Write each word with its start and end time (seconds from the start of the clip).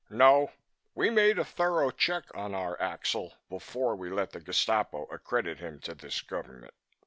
No, 0.09 0.51
we 0.95 1.11
made 1.11 1.37
a 1.37 1.45
thorough 1.45 1.91
check 1.91 2.23
on 2.33 2.55
our 2.55 2.75
Axel, 2.81 3.35
before 3.49 3.95
we 3.95 4.09
let 4.09 4.31
the 4.31 4.39
Gestapo 4.39 5.05
accredit 5.11 5.59
him 5.59 5.79
to 5.81 5.93
this 5.93 6.21
government. 6.21 6.73